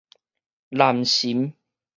[0.69, 1.53] 南潯